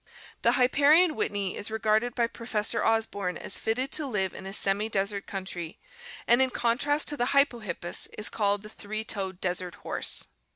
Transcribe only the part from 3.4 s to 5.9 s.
fitted to live in a semi desert country,